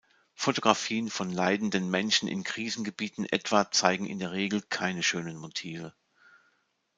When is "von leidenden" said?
1.11-1.87